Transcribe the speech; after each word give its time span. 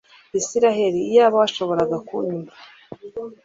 Israheli 0.39 0.99
iyaba 1.09 1.37
washoboraga 1.41 1.97
kunyumva 2.07 2.53